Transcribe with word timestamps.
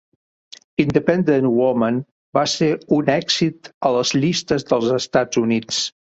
"Independent 0.83 1.49
Women" 1.57 1.99
va 2.37 2.45
ser 2.53 2.69
un 2.97 3.11
èxit 3.15 3.69
a 3.89 3.91
les 3.97 4.13
llistes 4.23 4.65
dels 4.71 4.89
Estats 4.97 5.41
Units. 5.43 5.83